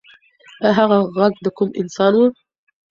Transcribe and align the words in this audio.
ایا 0.63 0.71
هغه 0.79 0.97
غږ 1.17 1.33
د 1.45 1.47
کوم 1.57 1.69
انسان 1.81 2.13
و؟ 2.17 2.21